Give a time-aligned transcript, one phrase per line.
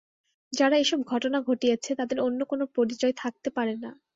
[0.53, 3.91] যারা এসব ঘটনা ঘটিয়েছে, তাদের অন্য কোনো পরিচয় থাকতে পারে না।